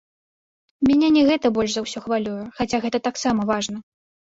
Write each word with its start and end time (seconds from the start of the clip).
Мяне 0.89 1.07
не 1.17 1.23
гэта 1.29 1.51
больш 1.59 1.71
за 1.77 1.85
ўсё 1.85 1.99
хвалюе, 2.07 2.49
хаця 2.59 2.83
гэта 2.89 3.05
таксама 3.11 3.41
важна. 3.55 3.87